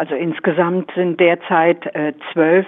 [0.00, 2.66] Also insgesamt sind derzeit äh, zwölf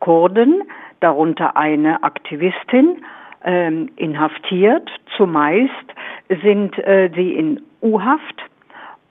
[0.00, 0.62] Kurden,
[1.00, 3.02] darunter eine Aktivistin,
[3.44, 4.86] ähm, inhaftiert.
[5.16, 5.72] Zumeist
[6.28, 8.42] sind äh, sie in U-Haft,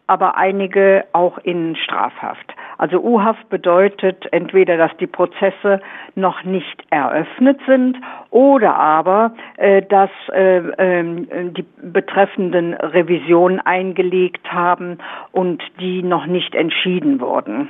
[0.05, 2.54] aber einige auch in Strafhaft.
[2.77, 5.79] Also U-Haft bedeutet entweder, dass die Prozesse
[6.15, 7.97] noch nicht eröffnet sind
[8.31, 14.97] oder aber, äh, dass äh, äh, die betreffenden Revisionen eingelegt haben
[15.31, 17.69] und die noch nicht entschieden wurden.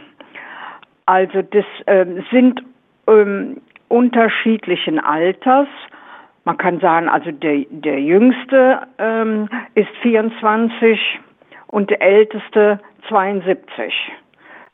[1.06, 2.64] Also das ähm, sind
[3.08, 5.68] ähm, unterschiedlichen Alters.
[6.46, 11.00] Man kann sagen, also der, der jüngste ähm, ist 24
[11.68, 13.94] und der älteste 72.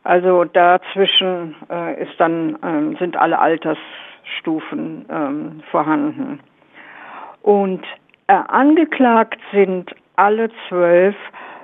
[0.03, 6.39] Also dazwischen äh, ist dann, ähm, sind alle Altersstufen ähm, vorhanden.
[7.43, 7.83] Und
[8.27, 11.15] äh, angeklagt sind alle zwölf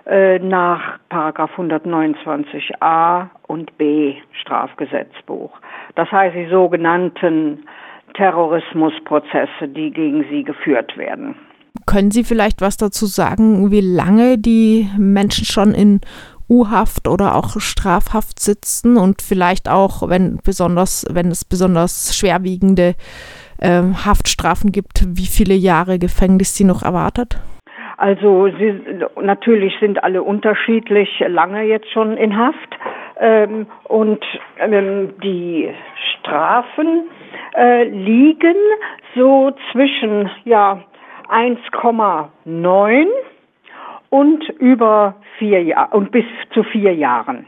[0.05, 5.51] äh, nach Paragraph 129a und b Strafgesetzbuch.
[5.95, 7.65] Das heißt die sogenannten
[8.13, 11.35] Terrorismusprozesse, die gegen sie geführt werden.
[11.85, 16.01] Können Sie vielleicht was dazu sagen, wie lange die Menschen schon in
[16.49, 22.95] U-Haft oder auch Strafhaft sitzen und vielleicht auch, wenn besonders, wenn es besonders schwerwiegende
[23.59, 27.39] äh, Haftstrafen gibt, wie viele Jahre Gefängnis sie noch erwartet?
[27.97, 28.79] Also sie,
[29.19, 32.77] natürlich sind alle unterschiedlich lange jetzt schon in Haft
[33.19, 34.23] ähm, und
[34.59, 35.73] ähm, die
[36.19, 37.09] Strafen
[37.55, 38.55] äh, liegen
[39.15, 40.83] so zwischen ja
[41.29, 43.07] 1,9
[44.09, 47.45] und über vier Jahre und bis zu vier Jahren.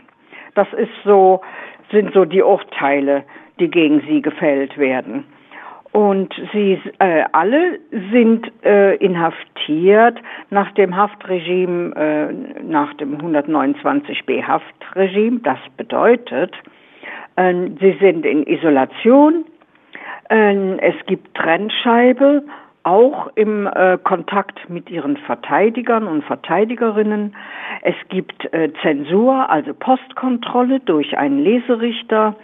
[0.55, 1.41] Das ist so,
[1.91, 3.23] sind so die Urteile,
[3.59, 5.25] die gegen sie gefällt werden.
[5.91, 7.79] Und sie äh, alle
[8.11, 10.19] sind äh, inhaftiert
[10.51, 15.39] nach dem Haftregime, äh, nach dem 129b Haftregime.
[15.39, 16.53] Das bedeutet,
[17.37, 19.45] äh, sie sind in Isolation,
[20.29, 22.43] äh, es gibt Trennscheibe
[22.89, 27.35] auch im äh, Kontakt mit ihren Verteidigern und Verteidigerinnen.
[27.83, 32.35] Es gibt äh, Zensur, also Postkontrolle durch einen Leserichter.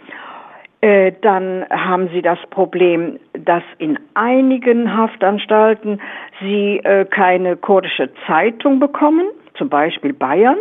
[0.82, 6.00] Äh, dann haben sie das Problem, dass in einigen Haftanstalten
[6.40, 10.58] sie äh, keine kurdische Zeitung bekommen, zum Beispiel Bayern.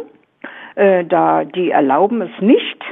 [0.73, 2.83] Äh, da die erlauben es nicht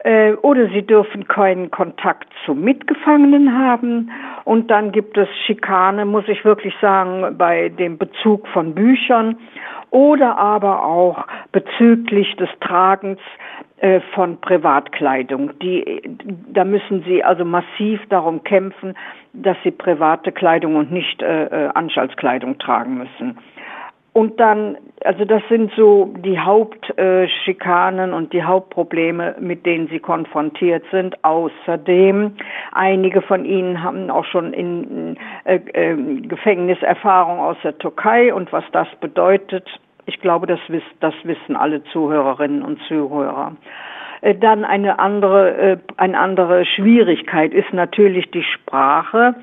[0.00, 4.10] äh, oder sie dürfen keinen Kontakt zu Mitgefangenen haben.
[4.44, 9.36] Und dann gibt es Schikane, muss ich wirklich sagen, bei dem Bezug von Büchern
[9.90, 13.20] oder aber auch bezüglich des Tragens
[13.78, 15.58] äh, von Privatkleidung.
[15.60, 16.02] Die,
[16.52, 18.94] da müssen sie also massiv darum kämpfen,
[19.32, 23.38] dass sie private Kleidung und nicht äh, äh Anstaltskleidung tragen müssen.
[24.12, 30.82] Und dann, also das sind so die Hauptschikanen und die Hauptprobleme, mit denen sie konfrontiert
[30.90, 31.22] sind.
[31.24, 32.32] Außerdem,
[32.72, 38.64] einige von ihnen haben auch schon in äh, äh, Gefängniserfahrung aus der Türkei und was
[38.72, 39.68] das bedeutet.
[40.06, 43.52] Ich glaube, das, wiss, das wissen alle Zuhörerinnen und Zuhörer.
[44.22, 49.34] Äh, dann eine andere, äh, eine andere Schwierigkeit ist natürlich die Sprache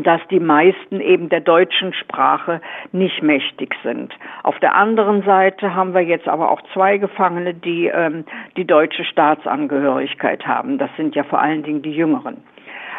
[0.00, 2.60] dass die meisten eben der deutschen Sprache
[2.92, 4.12] nicht mächtig sind.
[4.42, 8.24] Auf der anderen Seite haben wir jetzt aber auch zwei Gefangene, die ähm,
[8.56, 10.78] die deutsche Staatsangehörigkeit haben.
[10.78, 12.38] Das sind ja vor allen Dingen die Jüngeren.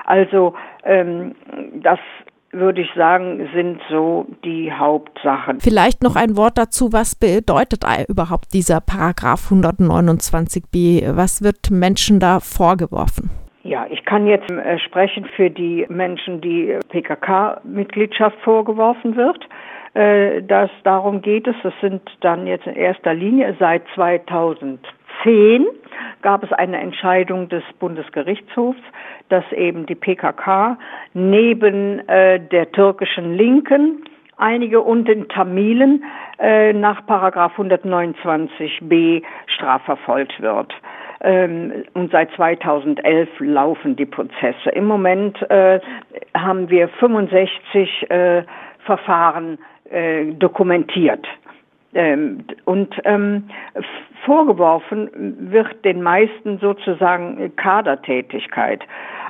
[0.06, 1.34] Also ähm,
[1.81, 2.00] das
[2.54, 5.60] würde ich sagen, sind so die Hauptsachen.
[5.60, 11.16] Vielleicht noch ein Wort dazu, was bedeutet überhaupt dieser Paragraph 129b?
[11.18, 13.31] Was wird Menschen da vorgeworfen?
[13.63, 19.47] Ja, ich kann jetzt äh, sprechen für die Menschen, die PKK-Mitgliedschaft vorgeworfen wird.
[19.94, 21.56] Äh, dass darum geht es.
[21.63, 25.66] Das sind dann jetzt in erster Linie seit 2010
[26.22, 28.79] gab es eine Entscheidung des Bundesgerichtshofs,
[29.29, 30.78] dass eben die PKK
[31.13, 34.03] neben äh, der türkischen Linken
[34.38, 36.03] einige und den Tamilen
[36.40, 40.74] äh, nach Paragraph 129b strafverfolgt wird.
[41.24, 44.70] Ähm, und seit 2011 laufen die Prozesse.
[44.74, 45.80] Im Moment äh,
[46.36, 48.44] haben wir 65 äh,
[48.86, 49.58] Verfahren
[49.90, 51.25] äh, dokumentiert.
[51.94, 53.50] Ähm, und ähm,
[54.25, 55.10] vorgeworfen
[55.52, 58.84] wird den meisten sozusagen Kadertätigkeit.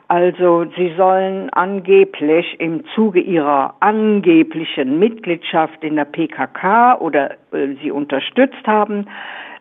[0.08, 7.92] Also sie sollen angeblich im Zuge ihrer angeblichen Mitgliedschaft in der PKK oder äh, sie
[7.92, 9.08] unterstützt haben,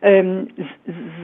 [0.03, 0.49] ähm,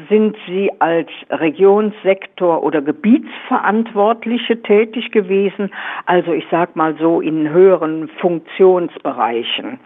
[0.08, 5.70] sind Sie als Regionssektor oder Gebietsverantwortliche tätig gewesen,
[6.06, 9.80] also ich sag mal so in höheren Funktionsbereichen.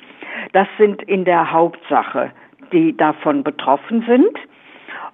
[0.53, 2.31] Das sind in der Hauptsache,
[2.71, 4.39] die davon betroffen sind.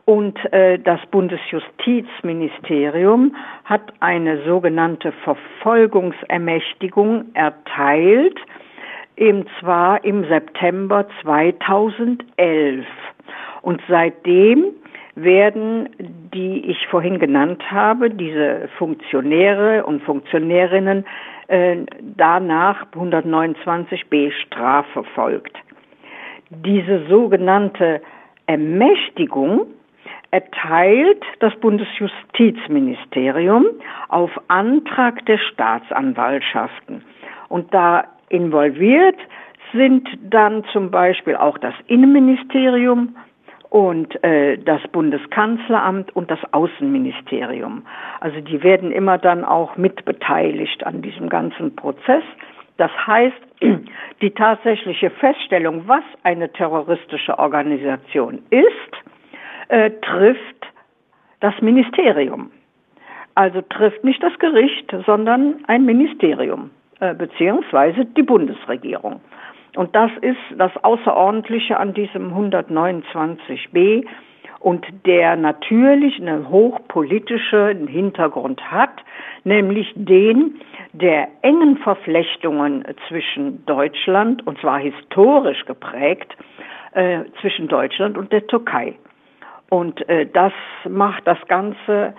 [0.09, 8.39] Und äh, das Bundesjustizministerium hat eine sogenannte Verfolgungsermächtigung erteilt,
[9.19, 12.87] und zwar im September 2011.
[13.61, 14.69] Und seitdem
[15.15, 15.91] werden,
[16.33, 21.05] die ich vorhin genannt habe, diese Funktionäre und Funktionärinnen
[21.49, 21.85] äh,
[22.17, 25.55] danach 129b strafverfolgt.
[26.49, 28.01] Diese sogenannte
[28.47, 29.67] Ermächtigung
[30.31, 33.67] erteilt das Bundesjustizministerium
[34.09, 37.03] auf Antrag der Staatsanwaltschaften.
[37.49, 39.17] Und da involviert
[39.73, 43.17] sind dann zum Beispiel auch das Innenministerium
[43.71, 47.83] und äh, das Bundeskanzleramt und das Außenministerium.
[48.21, 52.23] Also die werden immer dann auch mitbeteiligt an diesem ganzen Prozess.
[52.79, 53.37] Das heißt,
[54.23, 58.97] die tatsächliche Feststellung, was eine terroristische Organisation ist,
[59.69, 60.67] äh, trifft
[61.41, 62.51] das Ministerium.
[63.35, 66.71] Also trifft nicht das Gericht, sondern ein Ministerium,
[67.01, 69.21] äh, beziehungsweise die Bundesregierung.
[69.77, 74.05] Und das ist das Außerordentliche an diesem 129b
[74.61, 79.05] und der natürlich einen hochpolitischen Hintergrund hat,
[79.45, 80.61] nämlich den
[80.93, 86.37] der engen Verflechtungen zwischen Deutschland, und zwar historisch geprägt,
[86.93, 88.95] äh, zwischen Deutschland und der Türkei.
[89.71, 90.53] Und äh, das
[90.89, 92.15] macht das Ganze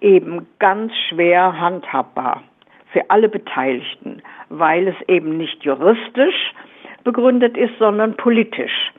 [0.00, 2.42] eben ganz schwer handhabbar
[2.92, 6.52] für alle Beteiligten, weil es eben nicht juristisch
[7.02, 8.92] begründet ist, sondern politisch.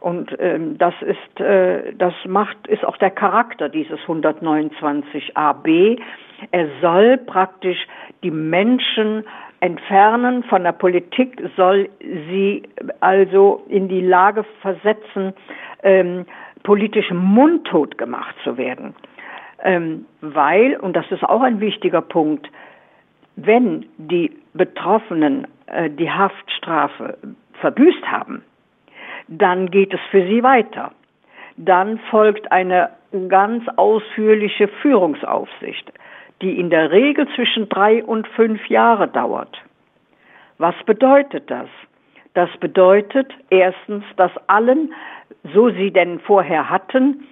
[0.00, 5.98] Und ähm, das ist, äh, das macht, ist auch der Charakter dieses 129ab.
[6.52, 7.78] Er soll praktisch
[8.22, 9.24] die Menschen
[9.60, 12.62] entfernen von der Politik, soll sie
[13.00, 15.32] also in die Lage versetzen,
[15.82, 16.26] ähm,
[16.62, 18.94] politisch mundtot gemacht zu werden.
[19.62, 22.48] Ähm, weil, und das ist auch ein wichtiger Punkt,
[23.36, 27.18] wenn die Betroffenen äh, die Haftstrafe
[27.60, 28.42] verbüßt haben,
[29.28, 30.92] dann geht es für sie weiter.
[31.56, 32.90] Dann folgt eine
[33.28, 35.92] ganz ausführliche Führungsaufsicht,
[36.40, 39.60] die in der Regel zwischen drei und fünf Jahre dauert.
[40.58, 41.68] Was bedeutet das?
[42.34, 44.92] Das bedeutet erstens, dass allen,
[45.54, 47.26] so sie denn vorher hatten,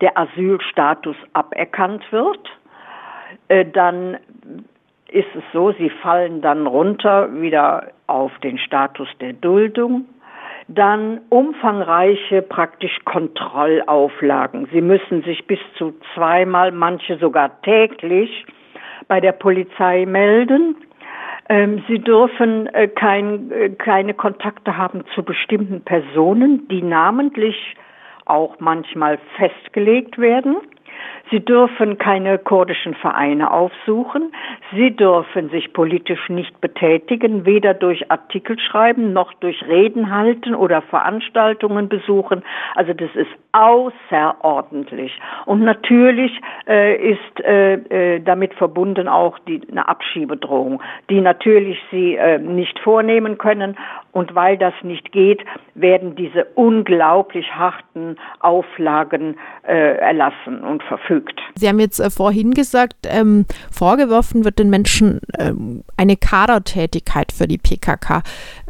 [0.00, 2.48] der Asylstatus aberkannt wird.
[3.48, 4.18] Äh, dann
[5.08, 10.06] ist es so, sie fallen dann runter wieder auf den Status der Duldung.
[10.66, 14.66] Dann umfangreiche praktisch Kontrollauflagen.
[14.72, 18.46] Sie müssen sich bis zu zweimal, manche sogar täglich
[19.06, 20.76] bei der Polizei melden.
[21.48, 27.76] Ähm, sie dürfen äh, kein, äh, keine Kontakte haben zu bestimmten Personen, die namentlich
[28.24, 30.56] auch manchmal festgelegt werden.
[31.30, 34.32] Sie dürfen keine kurdischen Vereine aufsuchen.
[34.72, 40.82] Sie dürfen sich politisch nicht betätigen, weder durch Artikel schreiben noch durch Reden halten oder
[40.82, 42.42] Veranstaltungen besuchen.
[42.74, 45.18] Also das ist außerordentlich.
[45.46, 46.32] Und natürlich
[46.68, 52.78] äh, ist äh, äh, damit verbunden auch die, eine Abschiebedrohung, die natürlich sie äh, nicht
[52.80, 53.76] vornehmen können.
[54.14, 55.42] Und weil das nicht geht,
[55.74, 61.40] werden diese unglaublich harten Auflagen äh, erlassen und verfügt.
[61.56, 67.48] Sie haben jetzt äh, vorhin gesagt, ähm, vorgeworfen wird den Menschen ähm, eine Kadertätigkeit für
[67.48, 68.22] die PKK.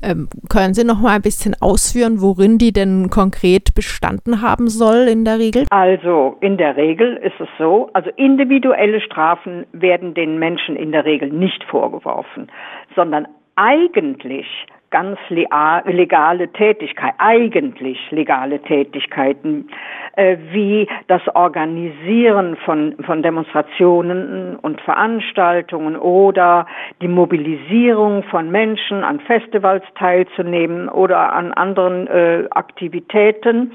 [0.03, 5.09] Ähm, können Sie noch mal ein bisschen ausführen, worin die denn konkret bestanden haben soll
[5.09, 5.67] in der Regel?
[5.69, 11.05] Also in der Regel ist es so, also individuelle Strafen werden den Menschen in der
[11.05, 12.51] Regel nicht vorgeworfen,
[12.97, 14.47] sondern eigentlich
[14.95, 19.69] ganz legale Tätigkeit, eigentlich legale Tätigkeiten,
[20.15, 26.69] äh, wie das Organisieren von, von Demonstrationen und Veranstaltungen oder
[27.03, 33.73] die Mobilisierung von Menschen an Festivals teilzunehmen oder an anderen äh, Aktivitäten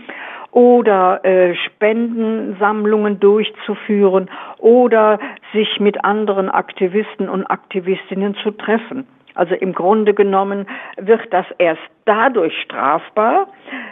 [0.52, 5.20] oder äh, Spendensammlungen durchzuführen oder
[5.52, 9.06] sich mit anderen Aktivisten und Aktivistinnen zu treffen.
[9.36, 10.68] Also im Grunde genommen
[10.98, 13.48] wird das erst dadurch strafbar,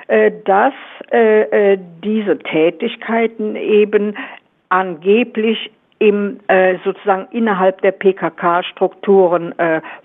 [0.07, 0.73] äh, dass
[1.11, 4.15] äh, äh, diese Tätigkeiten eben
[4.69, 6.39] angeblich im,
[6.83, 9.55] sozusagen innerhalb der PKK-Strukturen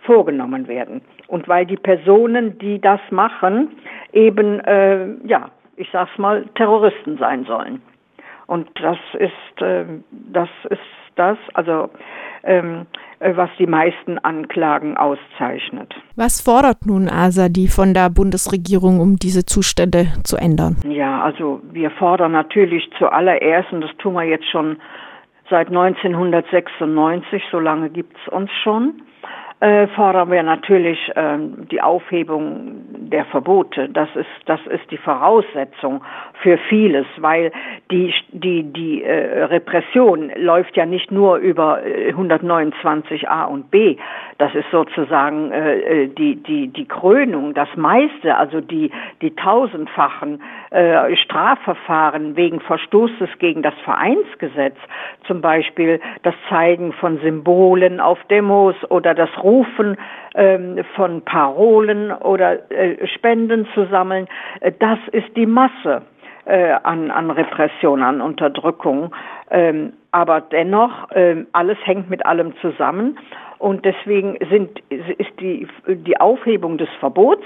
[0.06, 1.02] vorgenommen werden.
[1.26, 3.76] Und weil die Personen, die das machen,
[4.14, 4.62] eben,
[5.26, 7.82] ja, ich sag's mal, Terroristen sein sollen.
[8.46, 9.60] Und das ist,
[10.10, 10.80] das ist
[11.16, 11.90] das, also
[12.45, 12.87] ähm,
[13.21, 15.95] äh, was die meisten Anklagen auszeichnet.
[16.16, 20.76] Was fordert nun Asadi von der Bundesregierung, um diese Zustände zu ändern?
[20.88, 24.76] Ja, also wir fordern natürlich zuallererst, und das tun wir jetzt schon
[25.50, 29.02] seit 1996, so lange gibt es uns schon,
[29.62, 31.38] äh, fordern wir natürlich äh,
[31.71, 33.88] die Aufhebung der Verbote.
[33.90, 36.02] Das ist, das ist die Voraussetzung
[36.42, 37.52] für vieles, weil
[37.92, 43.97] die, die, die äh, Repression läuft ja nicht nur über 129a äh, und b.
[44.38, 48.90] Das ist sozusagen äh, äh, die, die, die Krönung, das meiste, also die,
[49.21, 54.76] die tausendfachen äh, Strafverfahren wegen Verstoßes gegen das Vereinsgesetz,
[55.28, 59.51] zum Beispiel das Zeigen von Symbolen auf Demos oder das Rufen
[60.35, 64.28] ähm, von Parolen oder äh, Spenden zu sammeln,
[64.61, 66.02] äh, das ist die Masse
[66.44, 69.14] äh, an, an Repression, an Unterdrückung.
[69.50, 73.18] Ähm, aber dennoch, ähm, alles hängt mit allem zusammen.
[73.59, 77.44] Und deswegen sind, ist die, die Aufhebung des Verbots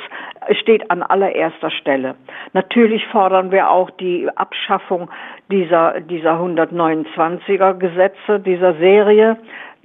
[0.62, 2.14] steht an allererster Stelle.
[2.54, 5.10] Natürlich fordern wir auch die Abschaffung
[5.50, 9.36] dieser, dieser 129er Gesetze, dieser Serie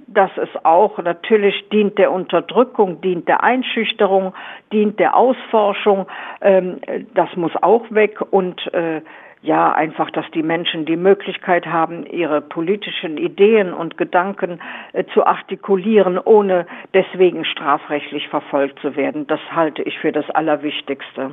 [0.06, 4.34] das ist auch natürlich dient der Unterdrückung, dient der Einschüchterung,
[4.72, 6.06] dient der Ausforschung.
[6.40, 6.80] Ähm,
[7.14, 9.00] das muss auch weg und äh,
[9.42, 14.60] ja, einfach, dass die Menschen die Möglichkeit haben, ihre politischen Ideen und Gedanken
[14.92, 19.26] äh, zu artikulieren, ohne deswegen strafrechtlich verfolgt zu werden.
[19.26, 21.32] Das halte ich für das Allerwichtigste.